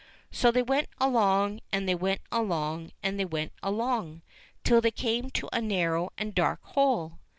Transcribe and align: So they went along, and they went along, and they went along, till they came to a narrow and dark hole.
So 0.31 0.49
they 0.49 0.63
went 0.63 0.89
along, 0.99 1.59
and 1.71 1.87
they 1.87 1.93
went 1.93 2.21
along, 2.31 2.89
and 3.03 3.19
they 3.19 3.25
went 3.25 3.53
along, 3.61 4.23
till 4.63 4.81
they 4.81 4.89
came 4.89 5.29
to 5.29 5.47
a 5.53 5.61
narrow 5.61 6.09
and 6.17 6.33
dark 6.33 6.63
hole. 6.63 7.19